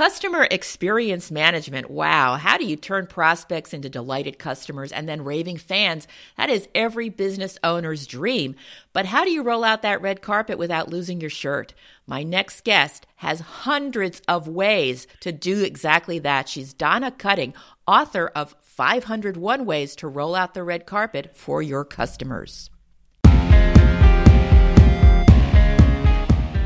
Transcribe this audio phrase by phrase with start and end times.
[0.00, 1.90] Customer experience management.
[1.90, 2.36] Wow.
[2.36, 6.08] How do you turn prospects into delighted customers and then raving fans?
[6.38, 8.56] That is every business owner's dream.
[8.94, 11.74] But how do you roll out that red carpet without losing your shirt?
[12.06, 16.48] My next guest has hundreds of ways to do exactly that.
[16.48, 17.52] She's Donna Cutting,
[17.86, 22.70] author of 501 Ways to Roll Out the Red Carpet for Your Customers.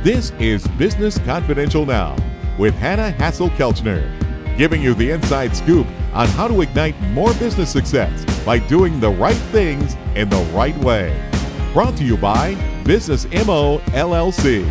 [0.04, 2.14] This is Business Confidential Now
[2.58, 8.24] with Hannah Hasl-Kelchner, giving you the inside scoop on how to ignite more business success
[8.44, 11.30] by doing the right things in the right way.
[11.72, 12.54] Brought to you by
[12.84, 14.70] Business MO LLC.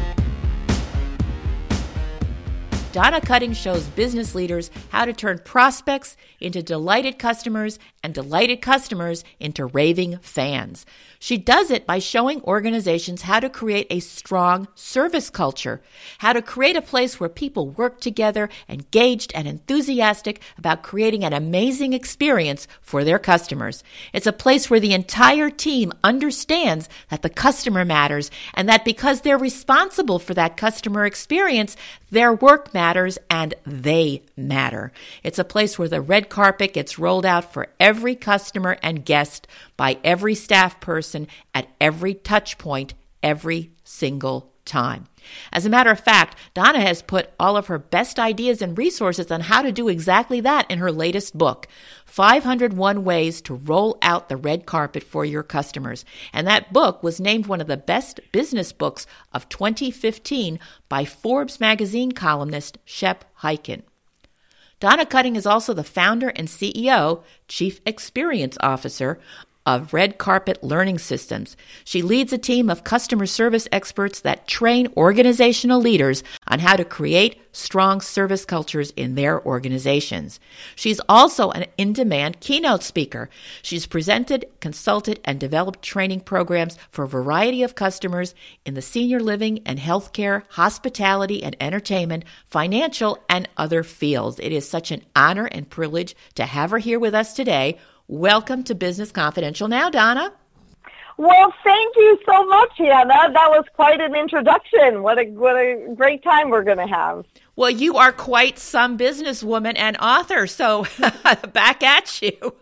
[2.93, 9.23] Donna Cutting shows business leaders how to turn prospects into delighted customers and delighted customers
[9.39, 10.85] into raving fans.
[11.19, 15.81] She does it by showing organizations how to create a strong service culture,
[16.17, 21.31] how to create a place where people work together, engaged and enthusiastic about creating an
[21.31, 23.85] amazing experience for their customers.
[24.11, 29.21] It's a place where the entire team understands that the customer matters and that because
[29.21, 31.77] they're responsible for that customer experience,
[32.11, 34.91] their work matters and they matter.
[35.23, 39.47] It's a place where the red carpet gets rolled out for every customer and guest
[39.77, 45.07] by every staff person at every touch point every single time.
[45.51, 49.31] As a matter of fact, Donna has put all of her best ideas and resources
[49.31, 51.67] on how to do exactly that in her latest book,
[52.05, 56.05] 501 Ways to Roll Out the Red Carpet for Your Customers.
[56.31, 61.59] And that book was named one of the best business books of 2015 by Forbes
[61.59, 63.83] magazine columnist Shep Hyken.
[64.83, 69.17] Donna Cutting is also the founder and CEO, Chief Experience Officer
[69.65, 71.55] of Red Carpet Learning Systems.
[71.83, 76.85] She leads a team of customer service experts that train organizational leaders on how to
[76.85, 80.39] create strong service cultures in their organizations.
[80.75, 83.29] She's also an in demand keynote speaker.
[83.61, 88.33] She's presented, consulted, and developed training programs for a variety of customers
[88.65, 94.39] in the senior living and healthcare, hospitality and entertainment, financial, and other fields.
[94.39, 97.77] It is such an honor and privilege to have her here with us today.
[98.13, 100.31] Welcome to Business Confidential now, Donna.
[101.17, 103.33] Well, thank you so much, Hannah.
[103.33, 105.01] That was quite an introduction.
[105.01, 107.25] What a what a great time we're going to have.
[107.55, 110.85] Well, you are quite some businesswoman and author, so
[111.53, 112.37] back at you.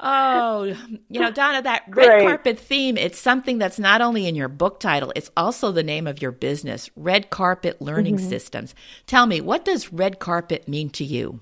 [0.00, 0.64] oh,
[1.08, 2.26] you know, Donna, that red Great.
[2.26, 6.08] carpet theme, it's something that's not only in your book title, it's also the name
[6.08, 8.28] of your business, Red Carpet Learning mm-hmm.
[8.28, 8.74] Systems.
[9.06, 11.38] Tell me, what does red carpet mean to you?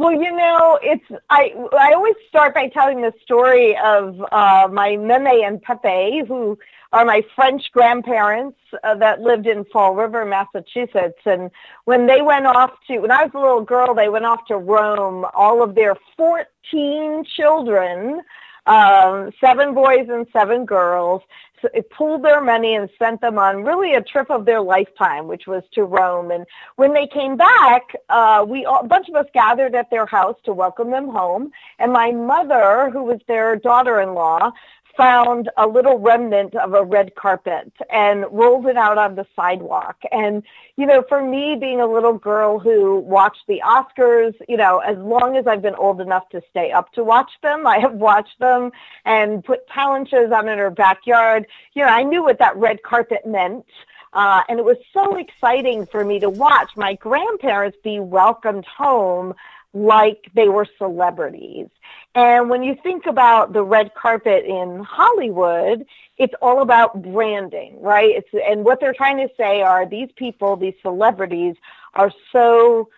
[0.00, 1.52] Well, you know, it's I.
[1.78, 6.58] I always start by telling the story of uh, my Meme and Pepe, who
[6.94, 11.20] are my French grandparents uh, that lived in Fall River, Massachusetts.
[11.26, 11.50] And
[11.84, 14.56] when they went off to, when I was a little girl, they went off to
[14.56, 15.26] Rome.
[15.34, 18.22] All of their 14 children
[18.66, 21.22] um, seven boys and seven girls.
[21.62, 25.28] So it pooled their money and sent them on really a trip of their lifetime,
[25.28, 26.30] which was to Rome.
[26.30, 30.36] And when they came back, uh, we a bunch of us gathered at their house
[30.44, 31.52] to welcome them home.
[31.78, 34.52] And my mother, who was their daughter-in-law,
[35.00, 39.96] found a little remnant of a red carpet and rolled it out on the sidewalk.
[40.12, 40.42] And,
[40.76, 44.98] you know, for me being a little girl who watched the Oscars, you know, as
[44.98, 48.38] long as I've been old enough to stay up to watch them, I have watched
[48.40, 48.72] them
[49.06, 51.46] and put talent shows on in her backyard.
[51.72, 53.64] You know, I knew what that red carpet meant.
[54.12, 59.34] Uh, and it was so exciting for me to watch my grandparents be welcomed home
[59.72, 61.68] like they were celebrities.
[62.14, 65.86] And when you think about the red carpet in Hollywood,
[66.18, 68.10] it's all about branding, right?
[68.16, 71.54] It's, and what they're trying to say are these people, these celebrities
[71.94, 72.88] are so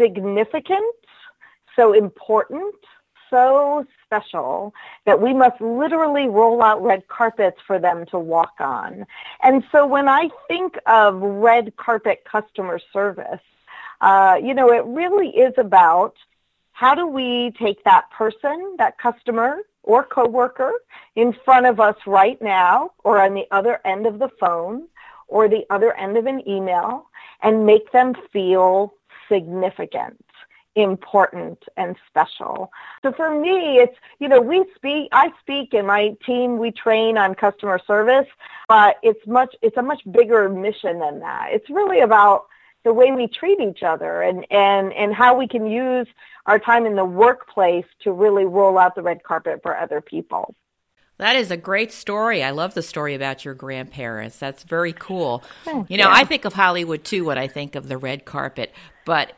[0.00, 0.94] significant,
[1.76, 2.74] so important,
[3.28, 4.72] so special
[5.06, 9.06] that we must literally roll out red carpets for them to walk on.
[9.42, 13.40] And so when I think of red carpet customer service,
[14.00, 16.16] uh, you know, it really is about
[16.72, 20.72] how do we take that person, that customer or coworker
[21.14, 24.88] in front of us right now or on the other end of the phone
[25.28, 27.06] or the other end of an email
[27.42, 28.94] and make them feel
[29.28, 30.24] significant
[30.76, 32.72] important and special.
[33.02, 37.16] So for me, it's, you know, we speak, I speak and my team, we train
[37.16, 38.26] on customer service,
[38.68, 41.50] but it's much, it's a much bigger mission than that.
[41.52, 42.46] It's really about
[42.84, 46.06] the way we treat each other and, and, and how we can use
[46.46, 50.54] our time in the workplace to really roll out the red carpet for other people.
[51.18, 52.42] That is a great story.
[52.42, 54.38] I love the story about your grandparents.
[54.38, 55.44] That's very cool.
[55.88, 56.10] You know.
[56.10, 58.74] I think of Hollywood too when I think of the red carpet,
[59.06, 59.32] but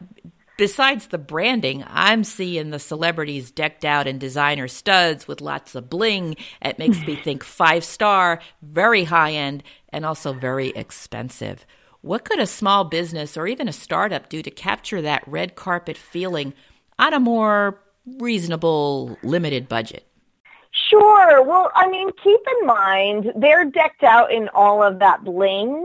[0.56, 5.90] besides the branding, I'm seeing the celebrities decked out in designer studs with lots of
[5.90, 6.36] bling.
[6.62, 11.66] It makes me think five star, very high end, and also very expensive.
[12.06, 15.96] What could a small business or even a startup do to capture that red carpet
[15.96, 16.54] feeling
[17.00, 17.80] on a more
[18.20, 20.06] reasonable, limited budget?
[20.88, 21.42] Sure.
[21.42, 25.84] Well, I mean, keep in mind they're decked out in all of that bling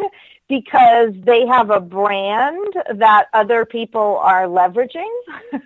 [0.51, 5.09] because they have a brand that other people are leveraging.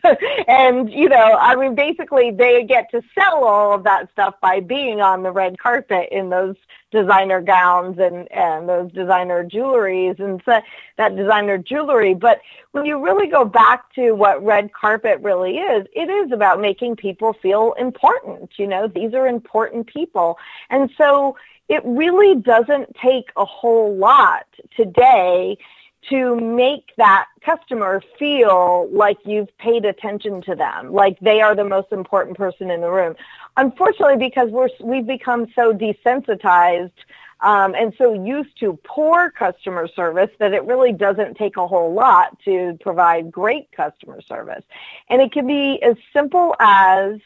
[0.48, 4.60] and, you know, I mean, basically they get to sell all of that stuff by
[4.60, 6.56] being on the red carpet in those
[6.92, 10.62] designer gowns and, and those designer jewelries and so,
[10.98, 12.14] that designer jewelry.
[12.14, 12.42] But
[12.74, 16.98] when you really go back to what red carpet really is, it is about making
[16.98, 18.52] people feel important.
[18.58, 20.38] You know, these are important people.
[20.70, 21.38] And so
[21.68, 24.46] it really doesn't take a whole lot
[24.76, 25.58] today
[26.10, 31.64] to make that customer feel like you've paid attention to them, like they are the
[31.64, 33.16] most important person in the room.
[33.58, 36.92] Unfortunately, because we're, we've become so desensitized
[37.42, 41.94] um, and so used to poor customer service that it really doesn't take a whole
[41.94, 44.64] lot to provide great customer service.
[45.10, 47.20] And it can be as simple as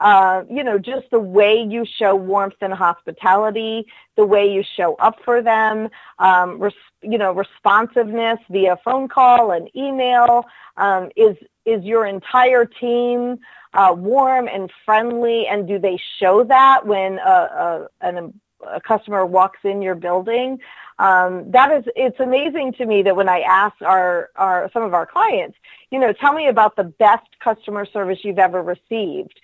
[0.00, 3.86] uh, you know, just the way you show warmth and hospitality,
[4.16, 5.88] the way you show up for them,
[6.18, 10.44] um, res- you know, responsiveness via phone call and email.
[10.76, 13.38] Um, is is your entire team
[13.72, 19.24] uh, warm and friendly, and do they show that when a, a, an, a customer
[19.24, 20.58] walks in your building?
[20.98, 24.94] Um, that is, it's amazing to me that when I ask our, our some of
[24.94, 25.58] our clients,
[25.90, 29.40] you know, tell me about the best customer service you've ever received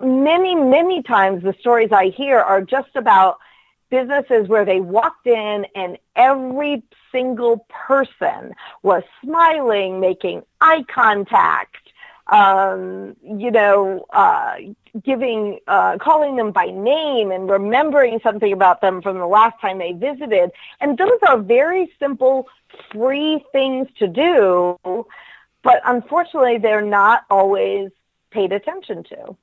[0.00, 3.38] many, many times the stories I hear are just about
[3.90, 6.82] businesses where they walked in and every
[7.12, 11.76] single person was smiling, making eye contact,
[12.26, 14.56] um, you know, uh,
[15.04, 19.78] giving, uh, calling them by name and remembering something about them from the last time
[19.78, 20.50] they visited.
[20.80, 22.48] And those are very simple,
[22.90, 24.76] free things to do,
[25.62, 27.90] but unfortunately they're not always
[28.30, 29.36] paid attention to.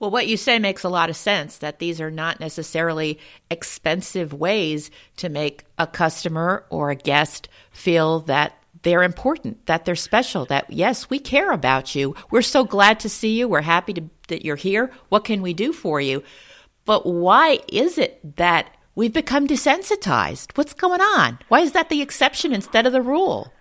[0.00, 3.18] Well, what you say makes a lot of sense that these are not necessarily
[3.50, 9.94] expensive ways to make a customer or a guest feel that they're important, that they're
[9.94, 12.14] special, that yes, we care about you.
[12.30, 13.46] We're so glad to see you.
[13.46, 14.90] We're happy to, that you're here.
[15.10, 16.22] What can we do for you?
[16.86, 20.56] But why is it that we've become desensitized?
[20.56, 21.38] What's going on?
[21.48, 23.52] Why is that the exception instead of the rule?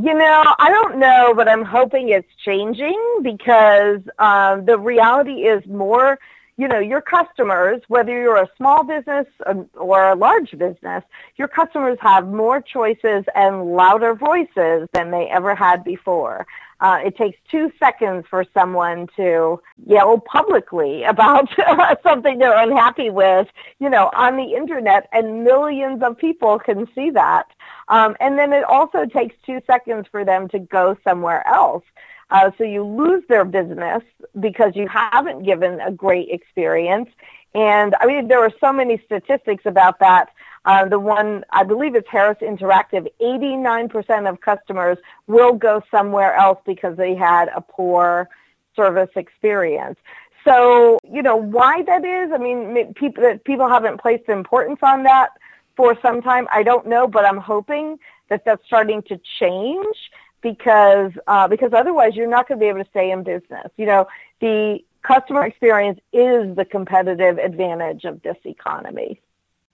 [0.00, 5.66] You know, I don't know, but I'm hoping it's changing because um, the reality is
[5.66, 6.20] more,
[6.56, 9.26] you know, your customers, whether you're a small business
[9.74, 11.02] or a large business,
[11.36, 16.46] your customers have more choices and louder voices than they ever had before.
[16.80, 21.48] Uh, it takes two seconds for someone to yell publicly about
[22.04, 23.48] something they're unhappy with,
[23.80, 27.48] you know, on the internet, and millions of people can see that.
[27.88, 31.84] Um, and then it also takes two seconds for them to go somewhere else.
[32.30, 34.02] Uh, so you lose their business
[34.38, 37.08] because you haven't given a great experience.
[37.54, 40.28] And I mean, there are so many statistics about that.
[40.66, 46.58] Uh, the one, I believe it's Harris Interactive, 89% of customers will go somewhere else
[46.66, 48.28] because they had a poor
[48.76, 49.98] service experience.
[50.44, 55.30] So, you know, why that is, I mean, people, people haven't placed importance on that
[55.78, 56.48] for some time.
[56.52, 57.98] I don't know, but I'm hoping
[58.30, 59.96] that that's starting to change
[60.42, 63.68] because, uh, because otherwise you're not going to be able to stay in business.
[63.76, 64.08] You know,
[64.40, 69.20] the customer experience is the competitive advantage of this economy.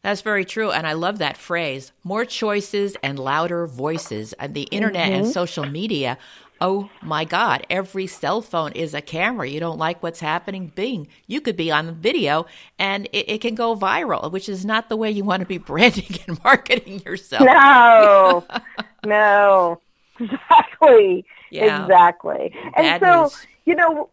[0.03, 0.71] That's very true.
[0.71, 4.35] And I love that phrase more choices and louder voices.
[4.35, 5.25] And the internet mm-hmm.
[5.25, 6.19] and social media,
[6.61, 9.49] oh my God, every cell phone is a camera.
[9.49, 10.73] You don't like what's happening?
[10.75, 11.09] Bing.
[11.27, 12.47] You could be on video
[12.79, 15.59] and it, it can go viral, which is not the way you want to be
[15.71, 17.45] branding and marketing yourself.
[17.45, 18.45] No,
[19.05, 19.81] no,
[20.21, 21.25] exactly.
[21.51, 21.83] Yeah.
[21.83, 22.55] Exactly.
[22.77, 23.47] And so, news.
[23.65, 24.11] you know,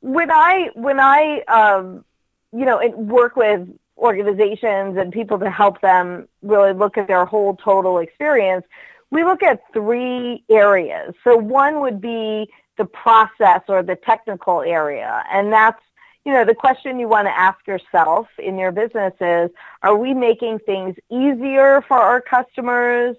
[0.00, 2.04] when I, when I, um,
[2.52, 7.56] you know, work with organizations and people to help them really look at their whole
[7.56, 8.66] total experience,
[9.12, 11.14] we look at three areas.
[11.22, 15.22] So one would be the process or the technical area.
[15.30, 15.80] And that's,
[16.24, 19.50] you know, the question you want to ask yourself in your business is,
[19.82, 23.16] are we making things easier for our customers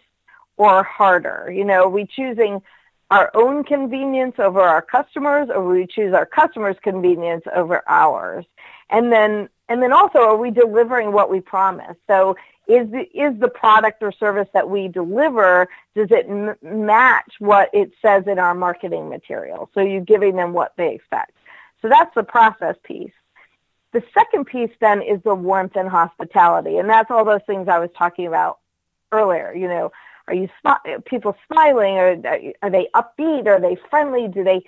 [0.58, 1.52] or harder?
[1.56, 2.64] You know, are we choosing
[3.12, 8.46] our own convenience over our customers or we choose our customers' convenience over ours?
[8.90, 11.98] And then And then also, are we delivering what we promise?
[12.06, 12.38] So
[12.68, 17.72] is the, is the product or service that we deliver, does it m- match what
[17.74, 19.72] it says in our marketing material?
[19.74, 21.32] So you're giving them what they expect.
[21.82, 23.13] So that's the process piece.
[23.94, 26.77] The second piece then is the warmth and hospitality.
[26.77, 28.60] And that's all those things I was talking about
[29.12, 29.56] earlier.
[29.56, 29.92] You know,
[30.27, 30.50] are you
[31.06, 31.96] people smiling?
[31.96, 33.48] Or are they upbeat?
[33.48, 34.27] Are they friendly?
[34.27, 34.63] Do they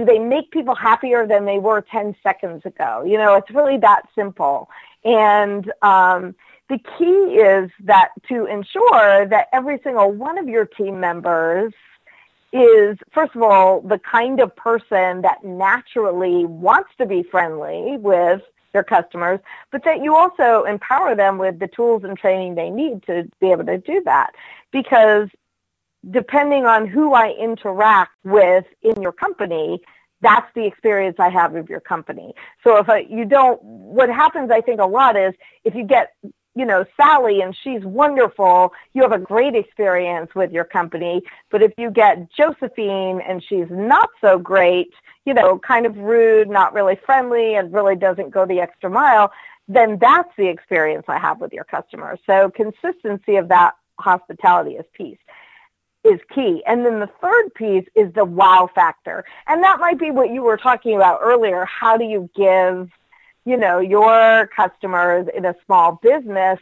[0.00, 3.04] do they make people happier than they were 10 seconds ago?
[3.06, 4.70] You know, it's really that simple.
[5.04, 6.34] And um,
[6.70, 11.74] the key is that to ensure that every single one of your team members
[12.50, 18.40] is, first of all, the kind of person that naturally wants to be friendly with
[18.72, 19.38] their customers,
[19.70, 23.50] but that you also empower them with the tools and training they need to be
[23.50, 24.30] able to do that.
[24.70, 25.28] Because
[26.08, 29.80] depending on who I interact with in your company,
[30.22, 32.34] that's the experience I have of your company.
[32.62, 36.14] So if I, you don't, what happens I think a lot is if you get
[36.56, 41.22] you know, Sally and she's wonderful, you have a great experience with your company.
[41.48, 44.92] But if you get Josephine and she's not so great,
[45.24, 49.32] you know, kind of rude, not really friendly, and really doesn't go the extra mile,
[49.68, 52.18] then that's the experience I have with your customer.
[52.26, 55.18] So consistency of that hospitality is piece
[56.04, 56.62] is key.
[56.66, 59.24] And then the third piece is the wow factor.
[59.46, 61.64] And that might be what you were talking about earlier.
[61.64, 62.90] How do you give
[63.44, 66.58] you know, your customers in a small business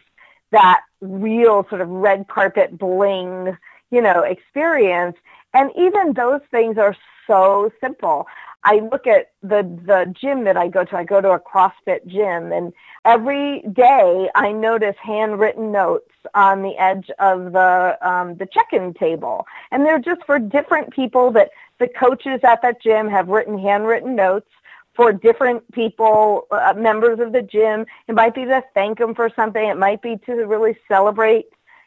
[0.50, 3.56] that real sort of red carpet bling,
[3.90, 5.16] you know, experience.
[5.54, 8.26] And even those things are so simple.
[8.70, 10.94] I look at the the gym that I go to.
[10.94, 12.74] I go to a CrossFit gym, and
[13.06, 19.46] every day I notice handwritten notes on the edge of the um, the check-in table,
[19.70, 21.48] and they're just for different people that
[21.78, 24.50] the coaches at that gym have written handwritten notes
[24.94, 27.86] for different people, uh, members of the gym.
[28.06, 29.66] It might be to thank them for something.
[29.66, 31.46] It might be to really celebrate,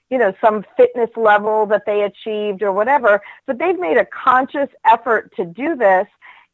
[0.09, 3.21] you know, some fitness level that they achieved or whatever.
[3.45, 6.07] But they've made a conscious effort to do this.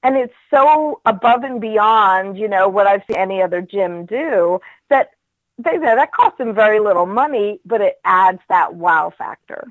[0.08, 4.62] And it's so above and beyond, you know, what I've seen any other gym do
[4.90, 5.10] that
[5.58, 9.68] they, that costs them very little money, but it adds that wow factor.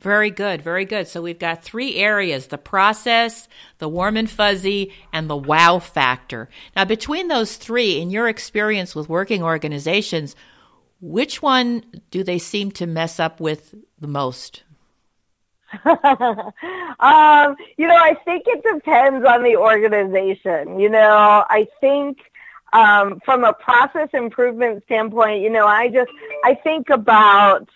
[0.00, 1.06] Very good, very good.
[1.06, 3.46] So we've got three areas the process,
[3.78, 6.48] the warm and fuzzy, and the wow factor.
[6.74, 10.34] Now, between those three, in your experience with working organizations,
[11.00, 14.64] which one do they seem to mess up with the most?
[15.84, 20.80] um, you know, I think it depends on the organization.
[20.80, 22.18] You know, I think
[22.72, 26.10] um, from a process improvement standpoint, you know, I just
[26.44, 27.68] I think about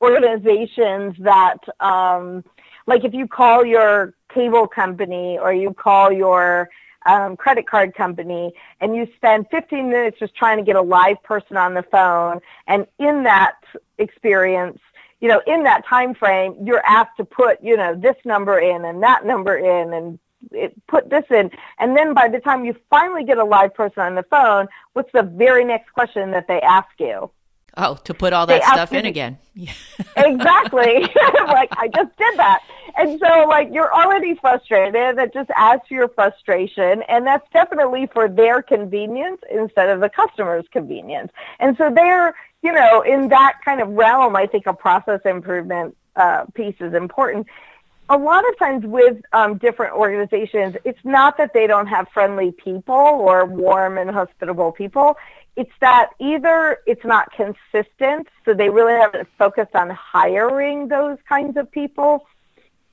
[0.00, 2.44] organizations that, um,
[2.86, 6.68] like if you call your cable company or you call your
[7.06, 11.22] um, credit card company and you spend 15 minutes just trying to get a live
[11.22, 13.56] person on the phone, and in that
[13.98, 14.78] experience,
[15.20, 18.84] you know, in that time frame, you're asked to put, you know, this number in
[18.84, 20.18] and that number in and
[20.50, 21.50] it, put this in.
[21.78, 25.12] And then by the time you finally get a live person on the phone, what's
[25.12, 27.30] the very next question that they ask you?
[27.82, 29.38] Oh, to put all that stuff in again.
[30.16, 31.08] exactly.
[31.46, 32.60] like I just did that.
[32.98, 35.16] And so like you're already frustrated.
[35.16, 37.02] That just adds to your frustration.
[37.08, 41.32] And that's definitely for their convenience instead of the customer's convenience.
[41.58, 45.96] And so they're, you know, in that kind of realm, I think a process improvement
[46.16, 47.46] uh, piece is important.
[48.10, 52.50] A lot of times with um, different organizations, it's not that they don't have friendly
[52.50, 55.16] people or warm and hospitable people
[55.60, 61.54] it's that either it's not consistent, so they really haven't focused on hiring those kinds
[61.58, 62.26] of people,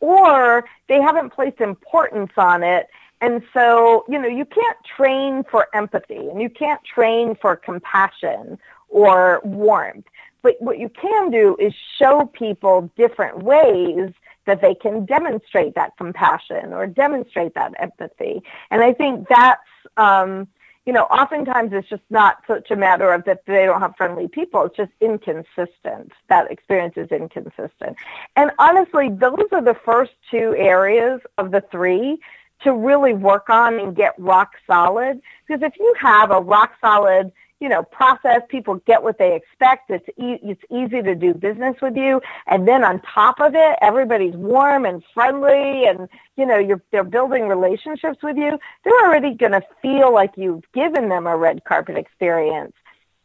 [0.02, 2.88] or they haven't placed importance on it.
[3.22, 8.60] And so, you know, you can't train for empathy and you can't train for compassion
[8.90, 10.06] or warmth.
[10.42, 14.12] But what you can do is show people different ways
[14.46, 18.44] that they can demonstrate that compassion or demonstrate that empathy.
[18.72, 19.62] And I think that's,
[19.96, 20.48] um,
[20.88, 24.30] you know, oftentimes it's just not such a matter of that they don't have friendly
[24.30, 24.64] people.
[24.64, 26.14] It's just inconsistent.
[26.30, 27.98] That experience is inconsistent.
[28.38, 32.20] And honestly, those are the first two areas of the three
[32.64, 35.22] to really work on and get rock solid.
[35.46, 38.42] Because if you have a rock solid you know, process.
[38.50, 39.90] People get what they expect.
[39.90, 43.78] It's e- it's easy to do business with you, and then on top of it,
[43.82, 48.60] everybody's warm and friendly, and you know, you're they're building relationships with you.
[48.84, 52.74] They're already going to feel like you've given them a red carpet experience.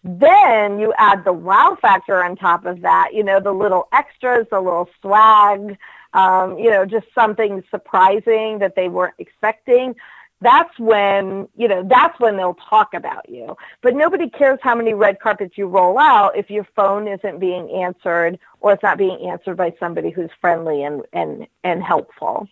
[0.04, 3.10] Then you add the wow factor on top of that.
[3.12, 5.78] You know, the little extras, the little swag.
[6.14, 9.94] Um, you know, just something surprising that they weren't expecting
[10.42, 13.56] that's when, you know, that's when they'll talk about you.
[13.80, 17.70] But nobody cares how many red carpets you roll out if your phone isn't being
[17.70, 22.49] answered or it's not being answered by somebody who's friendly and, and, and helpful.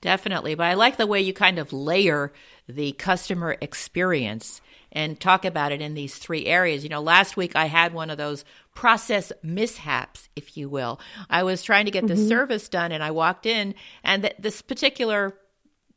[0.00, 0.56] Definitely.
[0.56, 2.32] But I like the way you kind of layer
[2.68, 4.60] the customer experience
[4.90, 6.82] and talk about it in these three areas.
[6.82, 11.00] You know, last week I had one of those process mishaps, if you will.
[11.30, 12.16] I was trying to get mm-hmm.
[12.16, 15.34] the service done and I walked in and th- this particular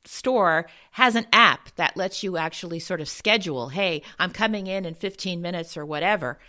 [0.07, 4.85] store has an app that lets you actually sort of schedule, hey, I'm coming in
[4.85, 6.39] in 15 minutes or whatever.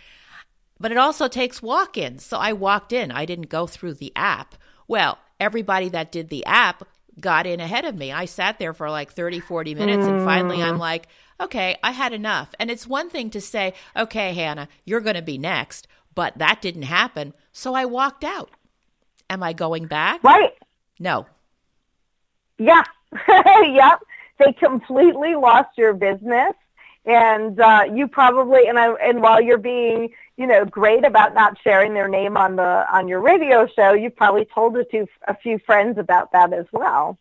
[0.79, 2.23] But it also takes walk ins.
[2.23, 4.55] So I walked in, I didn't go through the app.
[4.87, 6.83] Well, everybody that did the app
[7.19, 8.11] got in ahead of me.
[8.11, 10.79] I sat there for like 30, 40 minutes, and finally I'm mm.
[10.79, 11.07] like,
[11.39, 12.53] okay, I had enough.
[12.59, 16.61] And it's one thing to say, okay, Hannah, you're going to be next, but that
[16.61, 17.33] didn't happen.
[17.51, 18.51] So I walked out.
[19.29, 20.23] Am I going back?
[20.23, 20.53] Right.
[20.99, 21.25] No.
[22.57, 22.83] Yeah.
[23.27, 23.99] yep.
[24.39, 26.53] They completely lost your business.
[27.05, 31.57] And uh, you probably and I and while you're being you know great about not
[31.63, 35.35] sharing their name on the on your radio show, you probably told it to a
[35.35, 37.17] few friends about that as well.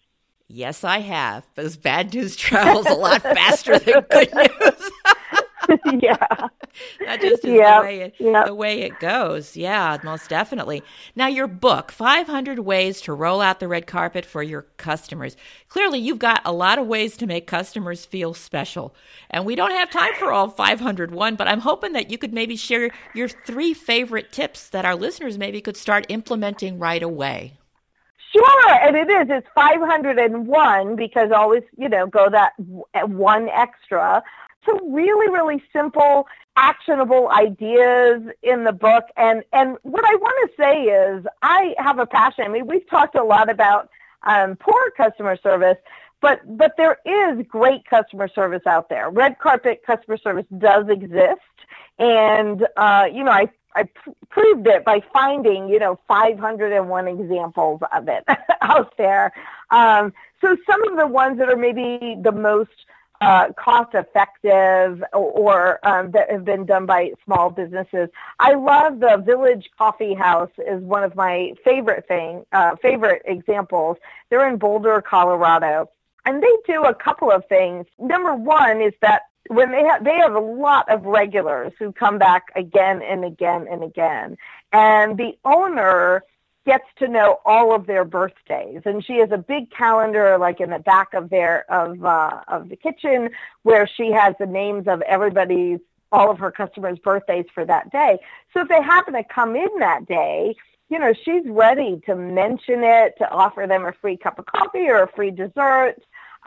[0.49, 1.45] Yes, I have.
[1.55, 4.91] Because bad news travels a lot faster than good news.
[6.03, 6.49] yeah.
[7.05, 9.57] that just is the, way it, the way it goes.
[9.57, 10.83] Yeah, most definitely.
[11.15, 15.37] Now, your book, 500 Ways to Roll Out the Red Carpet for Your Customers.
[15.69, 18.95] Clearly, you've got a lot of ways to make customers feel special.
[19.31, 22.57] And we don't have time for all 501, but I'm hoping that you could maybe
[22.57, 27.55] share your three favorite tips that our listeners maybe could start implementing right away.
[28.33, 29.29] Sure, and it is.
[29.31, 34.23] It's 501 because always, you know, go that one extra.
[34.67, 39.05] So really, really simple, actionable ideas in the book.
[39.17, 42.45] And, and what I want to say is I have a passion.
[42.45, 43.89] I mean, we've talked a lot about
[44.23, 45.77] um, poor customer service,
[46.21, 49.11] but, but there is great customer service out there.
[49.11, 51.41] Red carpet customer service does exist.
[51.99, 57.81] And, uh, you know, I I pr- proved it by finding, you know, 501 examples
[57.95, 58.25] of it
[58.63, 59.33] out there.
[59.71, 62.71] Um, so some of the ones that are maybe the most
[63.21, 68.09] uh, cost effective or, or um, that have been done by small businesses.
[68.39, 73.97] I love the Village Coffee House is one of my favorite thing, uh, favorite examples.
[74.31, 75.91] They're in Boulder, Colorado.
[76.25, 77.87] And they do a couple of things.
[78.01, 82.19] Number one is that when they have they have a lot of regulars who come
[82.19, 84.37] back again and again and again
[84.73, 86.25] and the owner
[86.67, 90.71] gets to know all of their birthdays and she has a big calendar like in
[90.71, 93.31] the back of their of uh of the kitchen
[93.63, 95.79] where she has the names of everybody's
[96.13, 98.19] all of her customers birthdays for that day
[98.53, 100.55] so if they happen to come in that day
[100.89, 104.89] you know she's ready to mention it to offer them a free cup of coffee
[104.89, 105.97] or a free dessert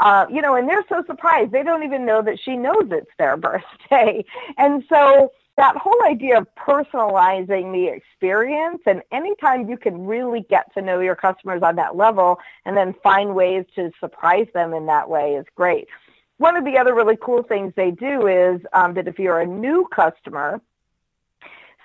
[0.02, 1.52] uh, you know, and they're so surprised.
[1.52, 3.36] They don't even know that she knows it's their
[3.90, 4.24] birthday.
[4.58, 10.74] And so that whole idea of personalizing the experience and anytime you can really get
[10.74, 14.86] to know your customers on that level and then find ways to surprise them in
[14.86, 15.90] that way is great.
[16.38, 19.46] One of the other really cool things they do is um, that if you're a
[19.46, 20.62] new customer,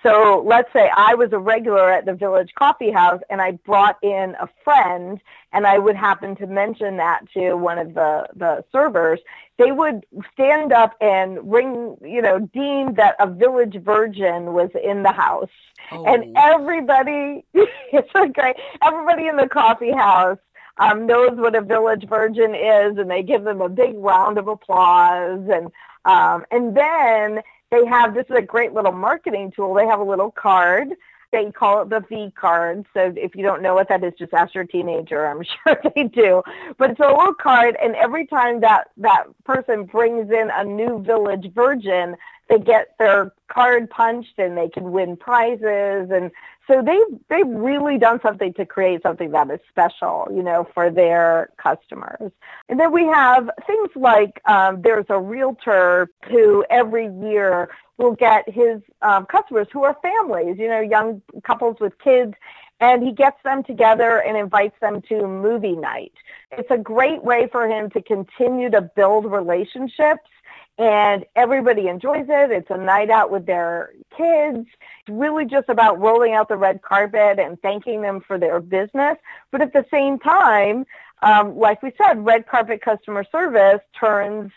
[0.05, 3.97] so let's say I was a regular at the Village Coffee House and I brought
[4.03, 5.19] in a friend
[5.53, 9.21] and I would happen to mention that to one of the, the servers.
[9.57, 15.05] They would stand up and ring, you know, deem that a village virgin was in
[15.05, 15.49] the house.
[15.91, 16.05] Oh.
[16.05, 20.39] And everybody, it's so great, everybody in the coffee house
[20.77, 24.49] um, knows what a village virgin is and they give them a big round of
[24.49, 25.71] applause and
[26.07, 27.43] um, and then
[27.75, 29.75] they have this is a great little marketing tool.
[29.75, 30.89] They have a little card.
[31.35, 32.87] They call it the V card.
[32.95, 35.27] So if you don't know what that is, just ask your teenager.
[35.27, 36.43] I'm sure they do.
[36.79, 41.03] But it's a little card, and every time that that person brings in a new
[41.03, 42.17] village virgin,
[42.49, 46.31] they get their card punched and they can win prizes and
[46.67, 50.91] so they've they've really done something to create something that is special, you know, for
[50.91, 52.33] their customers.
[52.69, 58.49] And then we have things like um, there's a realtor who every year will get
[58.49, 62.35] his um, customers who are families, you know, young couples with kids,
[62.81, 66.13] and he gets them together and invites them to movie night.
[66.51, 70.29] It's a great way for him to continue to build relationships
[70.77, 72.51] and everybody enjoys it.
[72.51, 74.67] It's a night out with their kids.
[74.67, 79.17] It's really just about rolling out the red carpet and thanking them for their business.
[79.53, 80.85] But at the same time,
[81.23, 84.51] um, like we said, red carpet customer service turns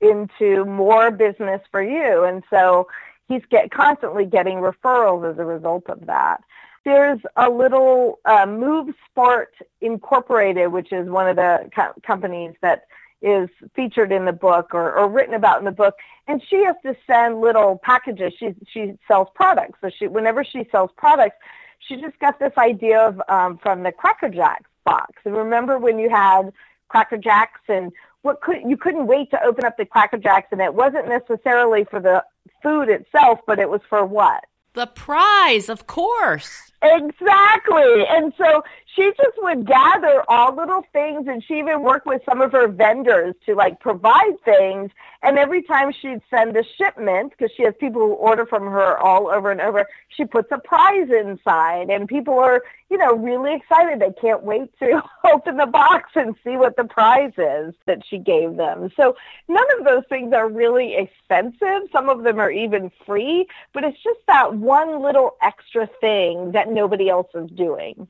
[0.00, 2.24] into more business for you.
[2.24, 2.88] And so
[3.28, 6.42] he's get, constantly getting referrals as a result of that.
[6.84, 12.84] There's a little uh, Move Sport Incorporated, which is one of the co- companies that
[13.20, 15.96] is featured in the book or, or written about in the book,
[16.28, 18.32] and she has to send little packages.
[18.38, 21.36] She she sells products, so she whenever she sells products,
[21.80, 25.12] she just got this idea of um, from the Cracker Jacks box.
[25.24, 26.52] And remember when you had
[26.88, 30.60] Cracker Jacks and what could you couldn't wait to open up the Cracker Jacks, and
[30.60, 32.24] it wasn't necessarily for the
[32.62, 34.44] food itself, but it was for what?
[34.74, 36.67] The prize, of course.
[36.80, 38.06] Exactly.
[38.08, 38.62] And so
[38.94, 42.68] she just would gather all little things and she even worked with some of her
[42.68, 44.90] vendors to like provide things.
[45.22, 48.96] And every time she'd send a shipment, because she has people who order from her
[48.98, 53.54] all over and over, she puts a prize inside and people are, you know, really
[53.54, 54.00] excited.
[54.00, 58.18] They can't wait to open the box and see what the prize is that she
[58.18, 58.90] gave them.
[58.96, 59.16] So
[59.48, 61.88] none of those things are really expensive.
[61.92, 66.67] Some of them are even free, but it's just that one little extra thing that
[66.70, 68.08] nobody else is doing.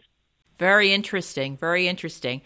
[0.58, 1.56] Very interesting.
[1.56, 2.42] Very interesting.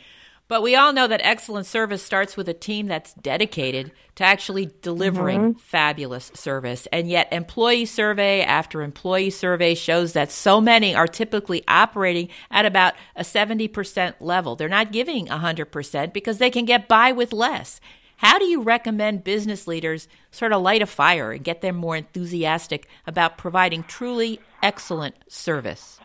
[0.52, 4.70] But we all know that excellent service starts with a team that's dedicated to actually
[4.82, 5.58] delivering mm-hmm.
[5.58, 6.86] fabulous service.
[6.92, 12.66] And yet, employee survey after employee survey shows that so many are typically operating at
[12.66, 14.54] about a 70% level.
[14.54, 17.80] They're not giving 100% because they can get by with less.
[18.22, 21.96] How do you recommend business leaders sort of light a fire and get them more
[21.96, 25.98] enthusiastic about providing truly excellent service?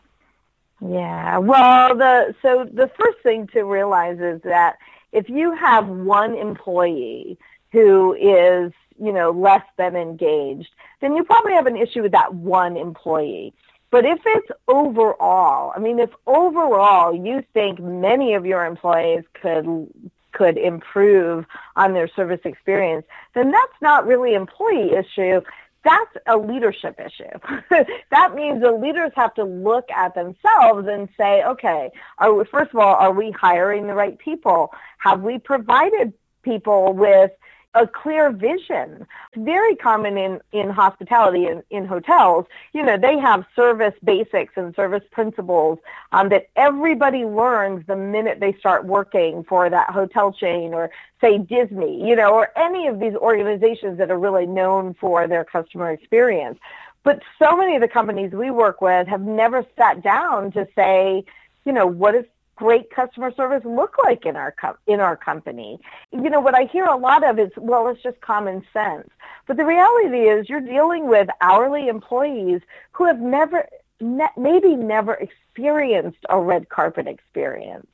[0.82, 1.38] Yeah.
[1.38, 4.78] Well, the so the first thing to realize is that
[5.12, 7.38] if you have one employee
[7.72, 10.70] who is, you know, less than engaged,
[11.02, 13.54] then you probably have an issue with that one employee.
[13.92, 19.88] But if it's overall, I mean, if overall you think many of your employees could
[20.38, 21.46] could improve
[21.76, 25.42] on their service experience, then that's not really employee issue
[25.84, 27.24] that's a leadership issue.
[28.12, 32.80] that means the leaders have to look at themselves and say, okay, we, first of
[32.80, 34.74] all, are we hiring the right people?
[34.98, 36.12] Have we provided
[36.44, 37.32] people with
[37.78, 39.06] a clear vision.
[39.34, 42.46] It's very common in, in hospitality in, in hotels.
[42.74, 45.80] You know, they have service basics and service principles
[46.12, 50.90] um, that everybody learns the minute they start working for that hotel chain or
[51.22, 55.44] say Disney, you know, or any of these organizations that are really known for their
[55.44, 56.60] customer experience.
[57.04, 61.24] But so many of the companies we work with have never sat down to say,
[61.64, 62.26] you know, what is
[62.58, 64.54] great customer service look like in our
[64.86, 65.80] in our company?
[66.12, 69.10] You know, what I hear a lot of is, well, it's just common sense.
[69.46, 73.68] But the reality is, you're dealing with hourly employees who have never,
[74.02, 77.88] ne- maybe never experienced a red carpet experience.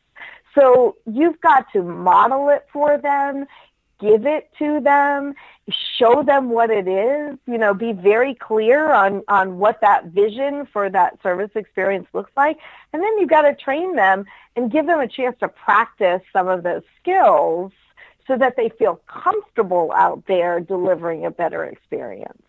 [0.56, 3.46] So you've got to model it for them
[4.04, 5.34] give it to them,
[5.98, 10.68] show them what it is, you know, be very clear on, on what that vision
[10.72, 12.58] for that service experience looks like.
[12.92, 14.26] And then you've got to train them
[14.58, 17.72] and give them a chance to practice some of those skills
[18.28, 22.42] so that they feel comfortable out there delivering a better experience.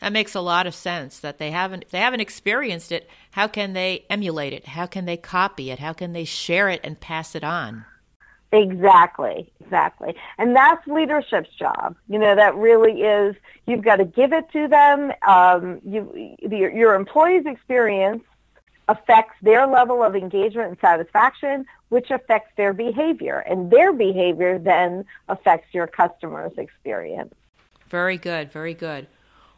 [0.00, 3.10] That makes a lot of sense that they haven't they haven't experienced it.
[3.32, 4.66] How can they emulate it?
[4.66, 5.80] How can they copy it?
[5.80, 7.84] How can they share it and pass it on?
[8.50, 10.14] Exactly, exactly.
[10.38, 11.96] And that's leadership's job.
[12.08, 15.12] You know, that really is, you've got to give it to them.
[15.26, 18.22] Um, you, your, your employees' experience
[18.88, 23.40] affects their level of engagement and satisfaction, which affects their behavior.
[23.40, 27.34] And their behavior then affects your customer's experience.
[27.90, 29.06] Very good, very good.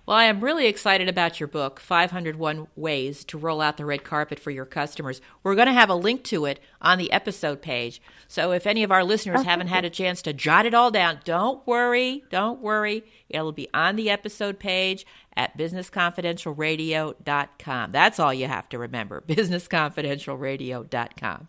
[0.07, 4.03] Well, I am really excited about your book, 501 Ways to Roll Out the Red
[4.03, 5.21] Carpet for Your Customers.
[5.43, 8.03] We're going to have a link to it on the episode page.
[8.27, 11.21] So if any of our listeners haven't had a chance to jot it all down,
[11.25, 12.25] don't worry.
[12.31, 13.05] Don't worry.
[13.29, 17.93] It'll be on the episode page at businessconfidentialradio.com.
[17.93, 21.49] That's all you have to remember businessconfidentialradio.com.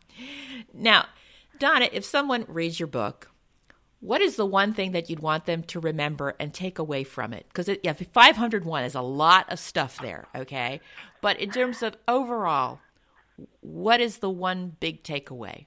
[0.74, 1.06] Now,
[1.58, 3.31] Donna, if someone reads your book,
[4.02, 7.34] what is the one thing that you'd want them to remember and take away from
[7.34, 7.46] it?
[7.48, 10.82] Because yeah, 501 is a lot of stuff there, okay?
[11.22, 12.80] But in terms of overall,
[13.62, 15.66] what is the one big takeaway?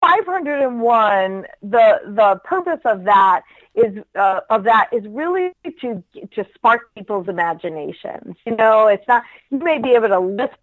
[0.00, 3.42] 501 the the purpose of that
[3.74, 9.22] is uh, of that is really to to spark people's imaginations you know it's not
[9.50, 10.56] you may be able to lift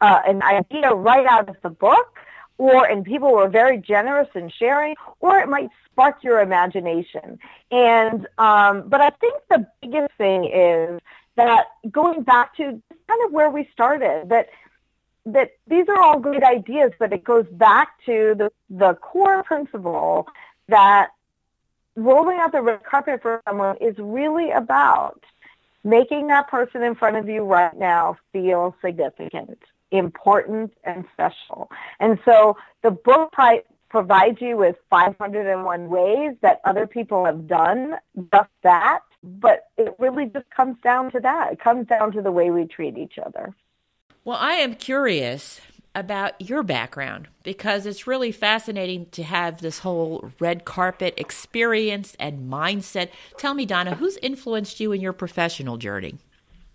[0.00, 2.20] uh, an idea right out of the book
[2.58, 7.38] or and people were very generous in sharing, or it might spark your imagination.
[7.70, 11.00] And um, but I think the biggest thing is
[11.36, 14.48] that going back to kind of where we started, that
[15.26, 20.28] that these are all great ideas, but it goes back to the the core principle
[20.68, 21.10] that
[21.96, 25.24] rolling out the red carpet for someone is really about
[25.84, 29.58] making that person in front of you right now feel significant
[29.90, 31.70] important and special.
[32.00, 37.94] And so the book pri- provide you with 501 ways that other people have done
[38.32, 39.00] just that.
[39.22, 41.52] But it really just comes down to that.
[41.52, 43.54] It comes down to the way we treat each other.
[44.24, 45.60] Well, I am curious
[45.94, 52.50] about your background because it's really fascinating to have this whole red carpet experience and
[52.50, 53.10] mindset.
[53.38, 56.16] Tell me, Donna, who's influenced you in your professional journey?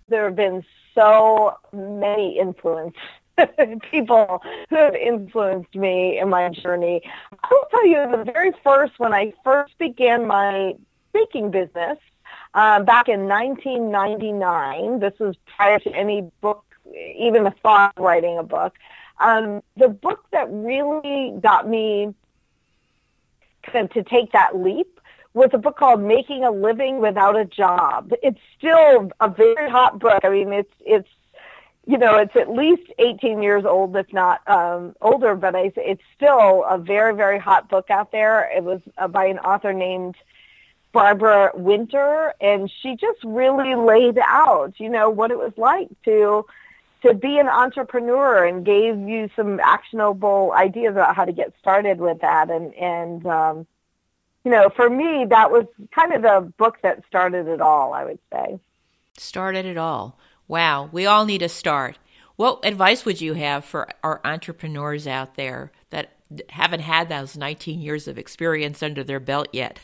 [0.08, 0.64] There have been
[1.00, 3.00] so many influences
[3.92, 7.02] people who have influenced me in my journey.
[7.32, 10.76] I will tell you the very first, when I first began my
[11.10, 11.98] speaking business
[12.54, 16.66] uh, back in 1999, this was prior to any book,
[17.18, 18.76] even the thought of writing a book.
[19.20, 22.14] Um, the book that really got me
[23.64, 24.99] kind of to take that leap
[25.34, 28.12] was a book called Making a Living Without a Job.
[28.24, 30.22] It's still a very hot book.
[30.24, 31.10] I mean, it's it's
[31.90, 36.04] you know, it's at least 18 years old, if not um, older, but I, it's
[36.16, 38.48] still a very, very hot book out there.
[38.56, 40.16] It was uh, by an author named
[40.92, 46.46] Barbara Winter, and she just really laid out, you know, what it was like to
[47.02, 52.00] to be an entrepreneur and gave you some actionable ideas about how to get started
[52.00, 52.52] with that.
[52.52, 53.68] And and um,
[54.46, 57.94] you know, for me, that was kind of the book that started it all.
[57.94, 58.60] I would say
[59.18, 60.18] started it all.
[60.48, 61.98] Wow, we all need a start.
[62.36, 66.14] What advice would you have for our entrepreneurs out there that
[66.50, 69.80] haven't had those 19 years of experience under their belt yet?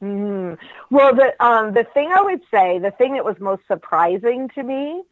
[0.00, 0.54] Mm-hmm.
[0.94, 4.62] Well, the um, the thing I would say, the thing that was most surprising to
[4.62, 5.02] me,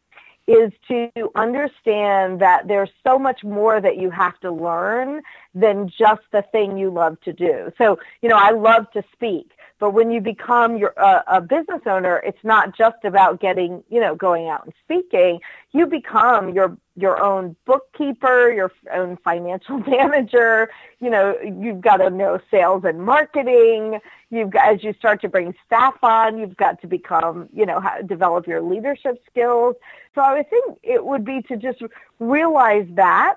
[0.49, 5.21] is to understand that there's so much more that you have to learn
[5.55, 7.71] than just the thing you love to do.
[7.77, 9.51] So, you know, I love to speak.
[9.79, 14.01] But when you become your uh, a business owner, it's not just about getting, you
[14.01, 15.41] know, going out and speaking.
[15.73, 20.69] You become your your own bookkeeper, your own financial manager.
[21.01, 24.01] You know, you've got to know sales and marketing.
[24.31, 27.81] You've got, as you start to bring staff on, you've got to become, you know,
[27.81, 29.77] how, develop your leadership skills.
[30.15, 31.83] So I would think it would be to just
[32.19, 33.37] realize that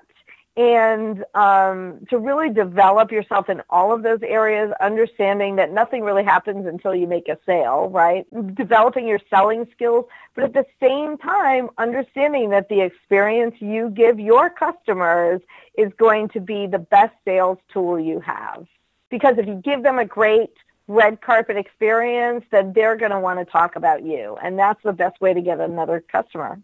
[0.56, 6.24] and um, to really develop yourself in all of those areas, understanding that nothing really
[6.24, 8.26] happens until you make a sale, right?
[8.54, 14.20] Developing your selling skills, but at the same time, understanding that the experience you give
[14.20, 15.40] your customers
[15.78, 18.66] is going to be the best sales tool you have.
[19.08, 20.52] Because if you give them a great
[20.86, 24.36] red carpet experience, then they're going to want to talk about you.
[24.42, 26.60] And that's the best way to get another customer.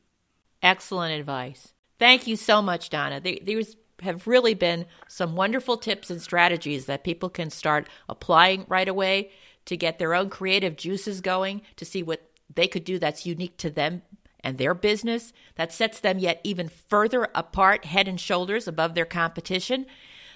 [0.63, 1.73] Excellent advice.
[1.99, 3.21] Thank you so much, Donna.
[3.21, 8.89] These have really been some wonderful tips and strategies that people can start applying right
[8.89, 9.31] away
[9.65, 13.57] to get their own creative juices going, to see what they could do that's unique
[13.59, 14.03] to them
[14.41, 19.05] and their business, that sets them yet even further apart, head and shoulders above their
[19.05, 19.85] competition.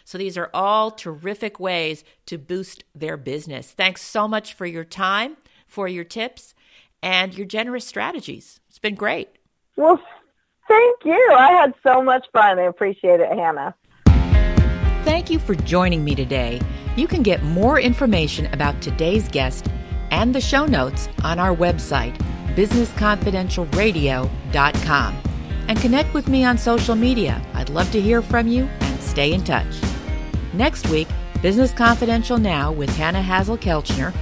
[0.05, 3.70] So these are all terrific ways to boost their business.
[3.70, 5.37] Thanks so much for your time,
[5.68, 6.55] for your tips,
[7.01, 8.59] and your generous strategies.
[8.68, 9.29] It's been great.
[9.77, 10.03] Well,
[10.72, 11.35] Thank you.
[11.37, 12.58] I had so much fun.
[12.58, 13.74] I appreciate it, Hannah.
[15.04, 16.62] Thank you for joining me today.
[16.96, 19.68] You can get more information about today's guest
[20.11, 22.16] and the show notes on our website,
[22.54, 25.16] businessconfidentialradio.com.
[25.68, 27.44] And connect with me on social media.
[27.52, 29.76] I'd love to hear from you and stay in touch.
[30.54, 31.08] Next week,
[31.42, 34.14] Business Confidential Now with Hannah Hasl-Kelchner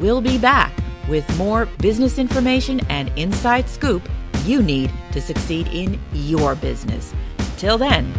[0.00, 0.72] will be back
[1.06, 4.08] with more business information and inside scoop
[4.48, 7.12] you need to succeed in your business.
[7.58, 8.12] Till then,